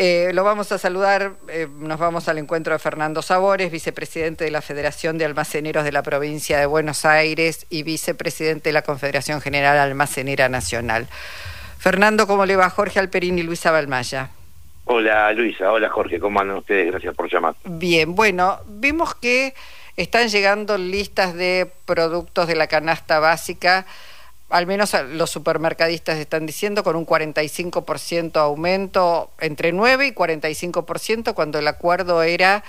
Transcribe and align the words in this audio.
Eh, 0.00 0.30
lo 0.32 0.44
vamos 0.44 0.70
a 0.70 0.78
saludar, 0.78 1.32
eh, 1.48 1.66
nos 1.76 1.98
vamos 1.98 2.28
al 2.28 2.38
encuentro 2.38 2.72
de 2.72 2.78
Fernando 2.78 3.20
Sabores, 3.20 3.72
vicepresidente 3.72 4.44
de 4.44 4.52
la 4.52 4.62
Federación 4.62 5.18
de 5.18 5.24
Almaceneros 5.24 5.82
de 5.82 5.90
la 5.90 6.04
provincia 6.04 6.56
de 6.60 6.66
Buenos 6.66 7.04
Aires 7.04 7.66
y 7.68 7.82
vicepresidente 7.82 8.68
de 8.68 8.74
la 8.74 8.82
Confederación 8.82 9.40
General 9.40 9.76
Almacenera 9.76 10.48
Nacional. 10.48 11.08
Fernando, 11.78 12.28
¿cómo 12.28 12.46
le 12.46 12.54
va? 12.54 12.70
Jorge 12.70 13.00
Alperín 13.00 13.40
y 13.40 13.42
Luisa 13.42 13.72
Balmaya. 13.72 14.30
Hola 14.84 15.32
Luisa, 15.32 15.72
hola 15.72 15.88
Jorge, 15.88 16.20
¿cómo 16.20 16.38
andan 16.38 16.58
ustedes? 16.58 16.92
Gracias 16.92 17.12
por 17.16 17.28
llamar. 17.28 17.56
Bien, 17.64 18.14
bueno, 18.14 18.60
vimos 18.68 19.16
que 19.16 19.52
están 19.96 20.28
llegando 20.28 20.78
listas 20.78 21.34
de 21.34 21.72
productos 21.86 22.46
de 22.46 22.54
la 22.54 22.68
canasta 22.68 23.18
básica 23.18 23.84
al 24.48 24.66
menos 24.66 24.94
los 25.10 25.30
supermercadistas 25.30 26.18
están 26.18 26.46
diciendo, 26.46 26.82
con 26.82 26.96
un 26.96 27.06
45% 27.06 28.36
aumento, 28.36 29.30
entre 29.40 29.72
9 29.72 30.06
y 30.06 30.12
45%, 30.12 31.34
cuando 31.34 31.58
el 31.58 31.68
acuerdo 31.68 32.22
era 32.22 32.64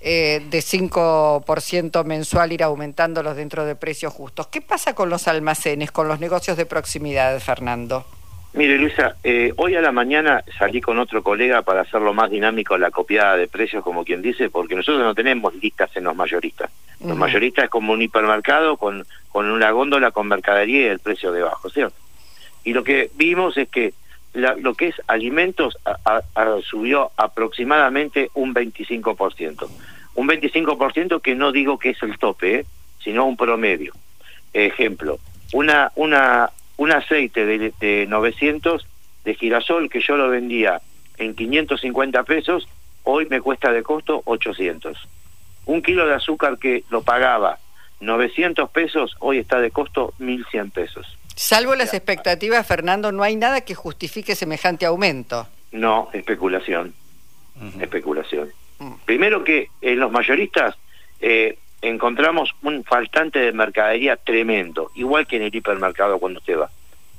eh, 0.00 0.42
de 0.50 0.58
5% 0.60 2.04
mensual 2.04 2.52
ir 2.52 2.62
aumentándolos 2.62 3.36
dentro 3.36 3.64
de 3.64 3.76
precios 3.76 4.12
justos. 4.12 4.48
¿Qué 4.48 4.60
pasa 4.60 4.94
con 4.94 5.10
los 5.10 5.28
almacenes, 5.28 5.92
con 5.92 6.08
los 6.08 6.20
negocios 6.20 6.56
de 6.56 6.66
proximidad, 6.66 7.38
Fernando? 7.38 8.04
Mire, 8.52 8.78
Luisa, 8.78 9.16
eh, 9.22 9.52
hoy 9.56 9.76
a 9.76 9.80
la 9.80 9.92
mañana 9.92 10.42
salí 10.58 10.80
con 10.80 10.98
otro 10.98 11.22
colega 11.22 11.62
para 11.62 11.82
hacerlo 11.82 12.12
más 12.12 12.30
dinámico 12.30 12.76
la 12.76 12.90
copiada 12.90 13.36
de 13.36 13.46
precios, 13.46 13.84
como 13.84 14.04
quien 14.04 14.22
dice, 14.22 14.50
porque 14.50 14.74
nosotros 14.74 15.04
no 15.04 15.14
tenemos 15.14 15.54
listas 15.54 15.96
en 15.96 16.04
los 16.04 16.16
mayoristas. 16.16 16.70
Los 16.98 17.16
mayoristas 17.16 17.64
es 17.64 17.70
como 17.70 17.92
un 17.92 18.02
hipermercado 18.02 18.76
con, 18.76 19.06
con 19.28 19.48
una 19.50 19.70
góndola 19.70 20.10
con 20.10 20.26
mercadería 20.26 20.80
y 20.80 20.88
el 20.88 20.98
precio 20.98 21.32
debajo, 21.32 21.70
¿cierto? 21.70 21.96
Y 22.64 22.72
lo 22.72 22.82
que 22.82 23.10
vimos 23.14 23.56
es 23.56 23.68
que 23.68 23.94
lo 24.34 24.74
que 24.74 24.88
es 24.88 24.94
alimentos 25.06 25.78
subió 26.64 27.10
aproximadamente 27.16 28.30
un 28.34 28.54
25%. 28.54 29.68
Un 30.14 30.28
25% 30.28 31.22
que 31.22 31.34
no 31.34 31.52
digo 31.52 31.78
que 31.78 31.90
es 31.90 32.02
el 32.02 32.18
tope, 32.18 32.60
¿eh? 32.60 32.66
sino 33.02 33.26
un 33.26 33.36
promedio. 33.36 33.92
Ejemplo, 34.52 35.18
una, 35.52 35.90
una 35.94 36.50
un 36.80 36.92
aceite 36.92 37.44
de, 37.44 38.06
900 38.08 38.86
de 39.24 39.34
girasol 39.34 39.90
que 39.90 40.00
yo 40.00 40.16
lo 40.16 40.30
vendía 40.30 40.80
en 41.18 41.34
550 41.34 42.22
pesos, 42.22 42.66
hoy 43.02 43.26
me 43.28 43.42
cuesta 43.42 43.70
de 43.70 43.82
costo 43.82 44.22
800. 44.24 44.96
Un 45.66 45.82
kilo 45.82 46.06
de 46.06 46.14
azúcar 46.14 46.56
que 46.56 46.84
lo 46.88 47.02
pagaba 47.02 47.58
900 48.00 48.70
pesos, 48.70 49.14
hoy 49.18 49.36
está 49.36 49.60
de 49.60 49.70
costo 49.70 50.14
1100 50.20 50.70
pesos. 50.70 51.18
Salvo 51.36 51.74
las 51.74 51.92
expectativas, 51.92 52.66
Fernando, 52.66 53.12
no 53.12 53.24
hay 53.24 53.36
nada 53.36 53.60
que 53.60 53.74
justifique 53.74 54.34
semejante 54.34 54.86
aumento. 54.86 55.46
No, 55.72 56.08
especulación. 56.14 56.94
Especulación. 57.78 58.48
Mm. 58.78 58.92
Primero 59.04 59.44
que 59.44 59.68
en 59.82 60.00
los 60.00 60.10
mayoristas 60.10 60.76
eh, 61.20 61.58
encontramos 61.82 62.54
un 62.62 62.84
faltante 62.84 63.38
de 63.38 63.52
mercadería 63.52 64.16
tremendo, 64.16 64.90
igual 64.94 65.26
que 65.26 65.36
en 65.36 65.42
el 65.42 65.54
hipermercado 65.54 66.18
cuando 66.18 66.40
usted 66.40 66.58
va. 66.58 66.70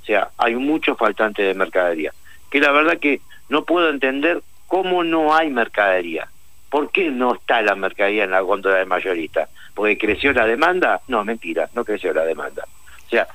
O 0.02 0.06
sea, 0.06 0.30
hay 0.38 0.56
mucho 0.56 0.96
faltante 0.96 1.44
de 1.44 1.54
mercadería. 1.54 2.14
Que 2.50 2.60
la 2.60 2.72
verdad 2.72 2.98
que 2.98 3.22
no 3.50 3.64
puedo 3.66 3.90
entender 3.90 4.42
cómo 4.68 5.04
no 5.04 5.36
hay 5.36 5.50
mercadería. 5.50 6.28
¿Por 6.70 6.92
qué 6.92 7.10
no 7.10 7.36
está 7.36 7.62
la 7.62 7.76
mercadería 7.76 8.24
en 8.24 8.32
la 8.32 8.40
góndola 8.40 8.78
de 8.78 8.86
mayorista? 8.86 9.50
¿Porque 9.74 9.98
creció 9.98 10.32
la 10.34 10.46
demanda? 10.46 11.02
No, 11.08 11.24
mentira, 11.24 11.70
no 11.76 11.84
creció 11.84 12.14
la 12.14 12.24
demanda. 12.24 12.66
O 13.06 13.10
sea, 13.10 13.28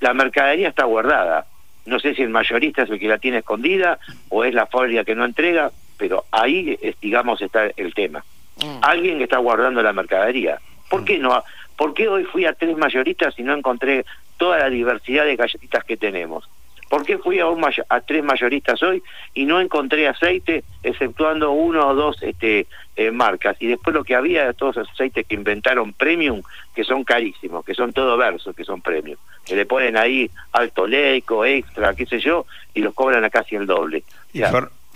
la 0.00 0.14
mercadería 0.14 0.68
está 0.68 0.84
guardada. 0.84 1.46
No 1.86 1.98
sé 1.98 2.14
si 2.14 2.22
el 2.22 2.30
mayorista 2.30 2.82
es 2.82 2.90
el 2.90 2.98
que 2.98 3.08
la 3.08 3.18
tiene 3.18 3.38
escondida 3.38 3.98
o 4.28 4.44
es 4.44 4.54
la 4.54 4.66
fábrica 4.66 5.04
que 5.04 5.14
no 5.14 5.24
entrega, 5.24 5.70
pero 5.98 6.24
ahí, 6.30 6.78
digamos, 7.00 7.42
está 7.42 7.66
el 7.76 7.92
tema. 7.94 8.24
Mm. 8.56 8.78
Alguien 8.82 9.18
que 9.18 9.24
está 9.24 9.38
guardando 9.38 9.82
la 9.82 9.92
mercadería. 9.92 10.60
¿Por 10.88 11.04
qué 11.04 11.18
no? 11.18 11.42
¿Por 11.76 11.94
qué 11.94 12.08
hoy 12.08 12.24
fui 12.24 12.46
a 12.46 12.52
tres 12.52 12.76
mayoristas 12.76 13.38
y 13.38 13.42
no 13.42 13.54
encontré 13.54 14.04
toda 14.36 14.58
la 14.58 14.70
diversidad 14.70 15.24
de 15.24 15.36
galletitas 15.36 15.84
que 15.84 15.96
tenemos? 15.96 16.48
¿Por 16.88 17.04
qué 17.04 17.18
fui 17.18 17.40
a, 17.40 17.48
un 17.48 17.64
a 17.64 18.00
tres 18.02 18.22
mayoristas 18.22 18.82
hoy 18.82 19.02
y 19.32 19.46
no 19.46 19.60
encontré 19.60 20.06
aceite, 20.06 20.62
exceptuando 20.82 21.50
uno 21.50 21.88
o 21.88 21.94
dos 21.94 22.22
este, 22.22 22.66
eh, 22.94 23.10
marcas? 23.10 23.56
Y 23.58 23.66
después 23.66 23.94
lo 23.94 24.04
que 24.04 24.14
había 24.14 24.46
de 24.46 24.54
todos 24.54 24.76
esos 24.76 24.90
aceites 24.90 25.26
que 25.26 25.34
inventaron 25.34 25.92
premium, 25.92 26.42
que 26.74 26.84
son 26.84 27.02
carísimos, 27.02 27.64
que 27.64 27.74
son 27.74 27.92
todo 27.92 28.16
versos, 28.16 28.54
que 28.54 28.64
son 28.64 28.80
premium, 28.80 29.16
que 29.44 29.56
le 29.56 29.66
ponen 29.66 29.96
ahí 29.96 30.30
alto 30.52 30.86
leico, 30.86 31.44
extra, 31.44 31.94
qué 31.94 32.06
sé 32.06 32.20
yo, 32.20 32.46
y 32.74 32.80
los 32.80 32.94
cobran 32.94 33.24
a 33.24 33.30
casi 33.30 33.56
el 33.56 33.66
doble. 33.66 34.04
Y 34.32 34.42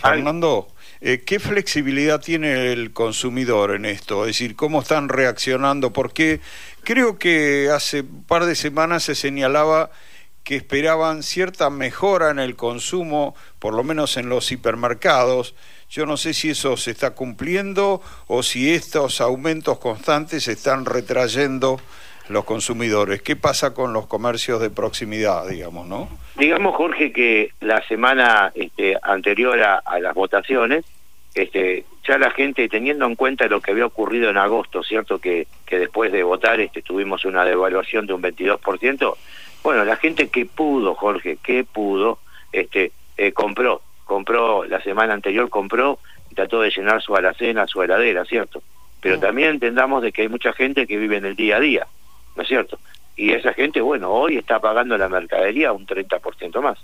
Fernando, 0.01 0.69
eh, 1.01 1.23
¿Qué 1.25 1.39
flexibilidad 1.39 2.21
tiene 2.21 2.73
el 2.73 2.93
consumidor 2.93 3.75
en 3.75 3.85
esto? 3.85 4.23
Es 4.23 4.29
decir, 4.29 4.57
¿cómo 4.57 4.81
están 4.81 5.09
reaccionando? 5.09 5.93
Porque 5.93 6.41
creo 6.83 7.19
que 7.19 7.71
hace 7.73 8.01
un 8.01 8.25
par 8.25 8.47
de 8.47 8.57
semanas 8.57 9.05
se 9.05 9.15
señalaba 9.15 9.91
que 10.43 10.57
esperaban 10.57 11.23
cierta 11.23 11.71
mejora 11.71 12.31
en 12.31 12.39
el 12.39 12.57
consumo, 12.57 13.37
por 13.59 13.75
lo 13.75 13.85
menos 13.85 14.17
en 14.17 14.29
los 14.29 14.51
hipermercados. 14.51 15.55
Yo 15.91 16.05
no 16.05 16.17
sé 16.17 16.35
si 16.35 16.51
eso 16.51 16.77
se 16.77 16.91
está 16.91 17.11
cumpliendo 17.11 18.03
o 18.27 18.43
si 18.43 18.73
estos 18.73 19.21
aumentos 19.21 19.79
constantes 19.79 20.49
están 20.49 20.85
retrayendo 20.85 21.81
los 22.29 22.45
consumidores. 22.45 23.23
¿Qué 23.23 23.37
pasa 23.37 23.75
con 23.75 23.93
los 23.93 24.07
comercios 24.07 24.61
de 24.61 24.71
proximidad, 24.71 25.49
digamos, 25.49 25.87
no? 25.87 26.09
Digamos, 26.37 26.77
Jorge, 26.77 27.13
que 27.13 27.53
la 27.61 27.83
semana 27.87 28.53
este, 28.55 28.97
anterior 29.03 29.61
a, 29.61 29.99
las 30.01 30.15
votaciones, 30.15 30.85
este, 31.35 31.85
ya 32.07 32.19
la 32.19 32.31
gente, 32.31 32.69
teniendo 32.69 33.07
en 33.07 33.17
cuenta 33.17 33.47
lo 33.47 33.61
que 33.61 33.71
había 33.71 33.87
ocurrido 33.87 34.31
en 34.31 34.37
agosto, 34.37 34.83
¿cierto? 34.83 35.19
Que, 35.19 35.47
que 35.67 35.79
después 35.79 36.13
de 36.13 36.23
votar 36.23 36.61
este, 36.61 36.83
tuvimos 36.83 37.25
una 37.25 37.45
devaluación 37.45 38.07
de 38.07 38.13
un 38.13 38.23
22%. 38.23 39.17
Bueno, 39.63 39.85
la 39.85 39.97
gente 39.97 40.29
que 40.29 40.47
pudo, 40.47 40.95
Jorge, 40.95 41.39
que 41.43 41.65
pudo, 41.65 42.19
este, 42.53 42.93
eh, 43.17 43.33
compró. 43.33 43.83
Compró, 44.05 44.65
la 44.65 44.81
semana 44.81 45.13
anterior 45.15 45.51
compró 45.51 45.99
y 46.31 46.35
trató 46.35 46.61
de 46.63 46.71
llenar 46.71 47.03
su 47.03 47.15
alacena, 47.15 47.67
su 47.67 47.83
heladera, 47.83 48.25
¿cierto? 48.25 48.63
Pero 49.01 49.19
mm. 49.19 49.21
también 49.21 49.51
entendamos 49.51 50.03
de 50.03 50.13
que 50.13 50.23
hay 50.23 50.29
mucha 50.29 50.53
gente 50.53 50.87
que 50.87 50.97
vive 50.97 51.17
en 51.17 51.27
el 51.27 51.37
día 51.37 51.57
a 51.57 51.61
día 51.61 51.87
¿no 51.87 51.98
es 52.49 52.57
cierto? 52.57 52.79
Y 53.17 53.33
esa 53.33 53.53
gente, 53.53 53.81
bueno, 53.81 54.11
hoy 54.11 54.39
está 54.39 54.59
pagando 54.61 54.97
la 54.97 55.09
mercadería 55.09 55.73
un 55.73 55.87
30% 55.87 56.61
más. 56.63 56.79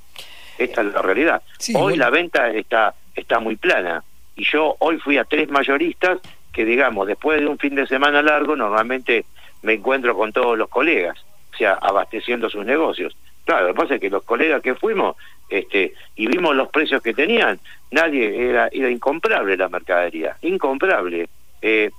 Esta 0.59 0.83
es 0.83 0.93
la 0.93 1.03
realidad. 1.03 1.43
hoy 1.75 1.97
la 1.97 2.11
venta 2.11 2.51
está, 2.51 2.95
está 3.15 3.39
muy 3.41 3.57
plana. 3.57 4.03
Y 4.37 4.45
yo 4.45 4.77
hoy 4.81 4.99
fui 4.99 5.17
a 5.17 5.25
tres 5.25 5.49
mayoristas 5.49 6.19
que, 6.53 6.65
digamos, 6.65 7.07
después 7.07 7.41
de 7.41 7.47
un 7.47 7.59
fin 7.59 7.75
de 7.75 7.87
semana 7.87 8.21
largo, 8.23 8.57
normalmente 8.57 9.25
me 9.63 9.75
encuentro 9.75 10.17
con 10.17 10.33
todos 10.33 10.59
los 10.59 10.69
colegas, 10.69 11.25
o 11.53 11.57
sea, 11.57 11.75
abasteciendo 11.75 12.51
sus 12.51 12.65
negocios. 12.65 13.17
Claro, 13.45 13.69
lo 13.69 13.75
que 13.75 13.81
pasa 13.81 13.95
es 13.95 14.01
que 14.01 14.11
los 14.11 14.25
colegas 14.25 14.63
que 14.63 14.75
fuimos 14.75 15.17
este, 15.49 15.95
y 16.17 16.27
vimos 16.27 16.55
los 16.57 16.69
precios 16.69 17.03
que 17.03 17.15
tenían, 17.15 17.61
nadie 17.91 18.51
era, 18.51 18.69
era 18.73 18.91
incomprable 18.91 19.57
la 19.57 19.69
mercadería, 19.69 20.37
incomprable. 20.43 21.29
Eh, 21.63 21.91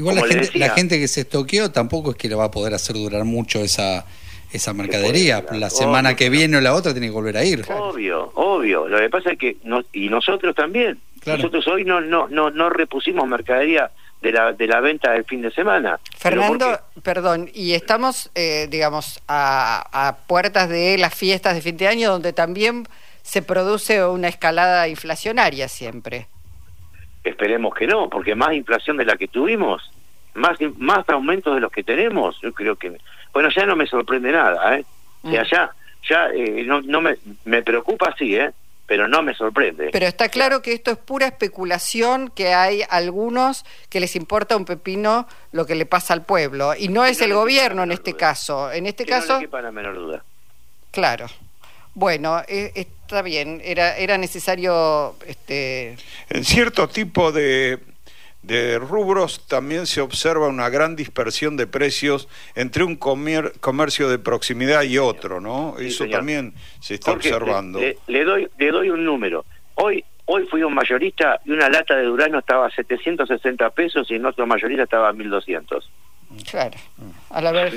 Igual 0.00 0.16
la 0.54 0.70
gente, 0.70 0.98
que 0.98 1.08
se 1.08 1.20
estoqueó 1.20 1.70
tampoco 1.70 2.12
es 2.12 2.16
que 2.16 2.26
le 2.26 2.34
va 2.34 2.44
a 2.44 2.50
poder 2.50 2.72
hacer 2.72 2.96
durar 2.96 3.24
mucho 3.24 3.60
esa 3.60 4.06
esa 4.50 4.72
mercadería. 4.72 5.44
la 5.52 5.68
semana 5.68 6.16
que 6.16 6.30
viene 6.30 6.56
o 6.56 6.60
la 6.62 6.74
otra 6.74 6.92
tiene 6.92 7.08
que 7.08 7.12
volver 7.12 7.36
a 7.36 7.44
ir. 7.44 7.64
Obvio, 7.70 8.32
obvio. 8.34 8.88
Lo 8.88 8.98
que 8.98 9.10
pasa 9.10 9.32
es 9.32 9.38
que, 9.38 9.58
y 9.92 10.08
nosotros 10.08 10.56
también, 10.56 10.98
nosotros 11.26 11.68
hoy 11.68 11.84
no, 11.84 12.00
no, 12.00 12.28
no, 12.28 12.50
no 12.50 12.70
repusimos 12.70 13.28
mercadería 13.28 13.90
de 14.22 14.32
la, 14.32 14.52
de 14.52 14.66
la 14.66 14.80
venta 14.80 15.12
del 15.12 15.24
fin 15.24 15.42
de 15.42 15.50
semana. 15.50 16.00
Fernando, 16.16 16.80
perdón, 17.02 17.50
y 17.52 17.74
estamos, 17.74 18.30
eh, 18.34 18.68
digamos, 18.70 19.20
a, 19.28 20.08
a 20.08 20.16
puertas 20.26 20.68
de 20.70 20.96
las 20.96 21.14
fiestas 21.14 21.54
de 21.54 21.60
fin 21.60 21.76
de 21.76 21.88
año 21.88 22.10
donde 22.10 22.32
también 22.32 22.86
se 23.22 23.42
produce 23.42 24.02
una 24.04 24.28
escalada 24.28 24.88
inflacionaria 24.88 25.68
siempre. 25.68 26.26
Esperemos 27.22 27.74
que 27.74 27.86
no, 27.86 28.08
porque 28.08 28.34
más 28.34 28.54
inflación 28.54 28.96
de 28.96 29.04
la 29.04 29.16
que 29.16 29.28
tuvimos, 29.28 29.90
más 30.34 30.58
más 30.78 31.08
aumentos 31.08 31.54
de 31.54 31.60
los 31.60 31.70
que 31.70 31.82
tenemos, 31.82 32.40
yo 32.40 32.52
creo 32.52 32.76
que 32.76 32.98
bueno, 33.32 33.48
ya 33.50 33.66
no 33.66 33.76
me 33.76 33.86
sorprende 33.86 34.32
nada, 34.32 34.76
¿eh? 34.78 34.84
O 35.22 35.30
sea, 35.30 35.42
mm. 35.42 35.46
ya 35.46 35.74
ya 36.08 36.28
eh, 36.28 36.64
no, 36.64 36.80
no 36.80 37.00
me, 37.00 37.16
me 37.44 37.62
preocupa 37.62 38.14
sí, 38.18 38.36
¿eh? 38.36 38.52
Pero 38.86 39.06
no 39.06 39.22
me 39.22 39.34
sorprende. 39.34 39.90
Pero 39.92 40.06
está 40.06 40.28
claro 40.28 40.62
que 40.62 40.72
esto 40.72 40.90
es 40.90 40.96
pura 40.96 41.26
especulación, 41.26 42.28
que 42.28 42.54
hay 42.54 42.82
algunos 42.90 43.64
que 43.88 44.00
les 44.00 44.16
importa 44.16 44.56
un 44.56 44.64
pepino 44.64 45.28
lo 45.52 45.64
que 45.64 45.76
le 45.76 45.86
pasa 45.86 46.12
al 46.12 46.24
pueblo. 46.24 46.74
Y 46.76 46.88
no 46.88 47.04
es 47.04 47.20
el 47.20 47.32
gobierno 47.32 47.84
en 47.84 47.92
este 47.92 48.16
caso. 48.16 48.72
En 48.72 48.86
este 48.86 49.06
caso... 49.06 49.40
No 49.40 49.46
le 49.46 49.62
la 49.62 49.70
menor 49.70 49.94
duda. 49.94 50.24
Claro. 50.90 51.26
Bueno, 51.94 52.40
eh, 52.48 52.72
está 52.74 53.22
bien, 53.22 53.60
era, 53.64 53.96
era 53.96 54.18
necesario... 54.18 55.16
Este... 55.26 55.96
En 56.28 56.44
cierto 56.44 56.88
tipo 56.88 57.32
de, 57.32 57.78
de 58.42 58.78
rubros 58.78 59.46
también 59.46 59.86
se 59.86 60.00
observa 60.00 60.48
una 60.48 60.68
gran 60.70 60.96
dispersión 60.96 61.56
de 61.56 61.66
precios 61.66 62.28
entre 62.54 62.84
un 62.84 62.96
comercio 62.96 64.08
de 64.08 64.18
proximidad 64.18 64.82
y 64.82 64.98
otro, 64.98 65.40
¿no? 65.40 65.76
Eso 65.78 66.06
también 66.08 66.54
se 66.80 66.94
está 66.94 67.12
observando. 67.12 67.80
Le, 68.06 68.24
doy, 68.24 68.48
le 68.58 68.70
doy 68.70 68.90
un 68.90 69.04
número. 69.04 69.44
Hoy 69.74 70.04
hoy 70.30 70.46
fui 70.46 70.62
un 70.62 70.74
mayorista 70.74 71.40
y 71.44 71.50
una 71.50 71.68
lata 71.68 71.96
de 71.96 72.04
durazno 72.04 72.38
estaba 72.38 72.66
a 72.66 72.70
760 72.70 73.70
pesos 73.70 74.08
y 74.10 74.14
en 74.14 74.24
otro 74.24 74.46
mayorista 74.46 74.84
estaba 74.84 75.08
a 75.08 75.12
1200. 75.12 75.90
Claro, 76.48 76.78
a 77.30 77.40
la 77.40 77.50
vez. 77.50 77.74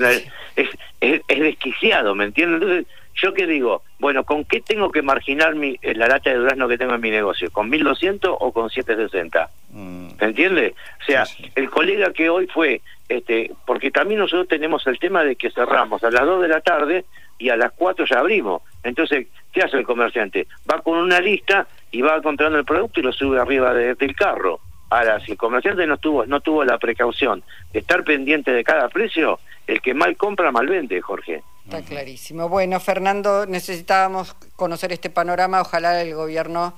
Es, 0.55 0.69
es, 1.01 1.21
es, 1.27 1.39
desquiciado, 1.39 2.13
¿me 2.13 2.25
entiendes? 2.25 2.61
Entonces, 2.61 2.85
yo 3.15 3.33
qué 3.33 3.45
digo, 3.45 3.83
bueno, 3.99 4.23
¿con 4.23 4.43
qué 4.45 4.61
tengo 4.61 4.91
que 4.91 5.01
marginar 5.01 5.55
mi, 5.55 5.77
eh, 5.81 5.93
la 5.95 6.07
lata 6.07 6.29
de 6.29 6.37
durazno 6.37 6.67
que 6.67 6.77
tengo 6.77 6.95
en 6.95 7.01
mi 7.01 7.11
negocio? 7.11 7.51
¿Con 7.51 7.69
1200 7.69 8.35
o 8.39 8.51
con 8.51 8.69
760? 8.69 9.49
Mm. 9.71 10.07
¿Me 10.19 10.27
entiende? 10.27 10.75
O 11.01 11.05
sea, 11.05 11.25
el 11.55 11.69
colega 11.69 12.11
que 12.11 12.29
hoy 12.29 12.47
fue, 12.47 12.81
este, 13.09 13.51
porque 13.65 13.91
también 13.91 14.19
nosotros 14.19 14.47
tenemos 14.47 14.85
el 14.87 14.99
tema 14.99 15.23
de 15.23 15.35
que 15.35 15.51
cerramos 15.51 16.03
a 16.03 16.11
las 16.11 16.25
2 16.25 16.41
de 16.41 16.47
la 16.47 16.61
tarde 16.61 17.05
y 17.37 17.49
a 17.49 17.55
las 17.55 17.71
4 17.73 18.05
ya 18.05 18.19
abrimos. 18.19 18.61
Entonces, 18.83 19.27
¿qué 19.51 19.61
hace 19.61 19.77
el 19.77 19.85
comerciante? 19.85 20.47
Va 20.69 20.81
con 20.81 20.97
una 20.97 21.19
lista 21.19 21.67
y 21.91 22.01
va 22.01 22.17
encontrando 22.17 22.57
el 22.57 22.65
producto 22.65 22.99
y 22.99 23.03
lo 23.03 23.11
sube 23.11 23.39
arriba 23.39 23.73
del 23.73 24.15
carro. 24.15 24.59
Ahora, 24.89 25.19
si 25.21 25.31
el 25.31 25.37
comerciante 25.37 25.87
no 25.87 25.97
tuvo, 25.97 26.25
no 26.25 26.39
tuvo 26.41 26.63
la 26.63 26.77
precaución 26.77 27.43
de 27.71 27.79
estar 27.79 28.03
pendiente 28.03 28.51
de 28.51 28.63
cada 28.63 28.89
precio, 28.89 29.39
el 29.65 29.81
que 29.81 29.93
mal 29.93 30.15
compra, 30.15 30.51
mal 30.51 30.67
vende, 30.67 31.01
Jorge. 31.01 31.41
Está 31.65 31.81
clarísimo. 31.81 32.49
Bueno, 32.49 32.79
Fernando, 32.79 33.45
necesitábamos 33.45 34.35
conocer 34.55 34.91
este 34.91 35.09
panorama. 35.09 35.61
Ojalá 35.61 36.01
el 36.01 36.13
gobierno 36.13 36.73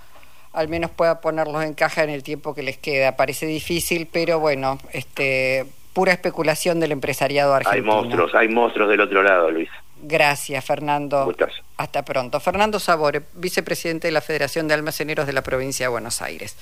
al 0.53 0.69
menos 0.69 0.89
pueda 0.91 1.19
ponerlos 1.21 1.63
en 1.63 1.73
caja 1.73 2.03
en 2.03 2.09
el 2.09 2.23
tiempo 2.23 2.55
que 2.55 2.63
les 2.63 2.77
queda. 2.77 3.15
Parece 3.17 3.45
difícil, 3.45 4.07
pero 4.11 4.39
bueno, 4.39 4.79
este 4.93 5.65
pura 5.93 6.11
especulación 6.11 6.79
del 6.79 6.91
empresariado 6.91 7.53
argentino. 7.53 7.93
Hay 7.93 8.01
monstruos, 8.01 8.35
hay 8.35 8.47
monstruos 8.49 8.89
del 8.89 9.01
otro 9.01 9.23
lado, 9.23 9.49
Luis. 9.49 9.69
Gracias, 10.01 10.63
Fernando. 10.63 11.33
Hasta 11.77 12.03
pronto. 12.03 12.39
Fernando 12.39 12.79
Sabore, 12.79 13.23
vicepresidente 13.33 14.07
de 14.07 14.11
la 14.11 14.21
Federación 14.21 14.67
de 14.67 14.73
Almaceneros 14.73 15.25
de 15.25 15.33
la 15.33 15.41
provincia 15.41 15.85
de 15.85 15.89
Buenos 15.89 16.21
Aires. 16.21 16.57